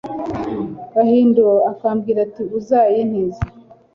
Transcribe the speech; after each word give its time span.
Gahindiro 0.93 1.53
akamubwira 1.71 2.19
ati 2.27 2.43
«Uzayintize». 2.57 3.41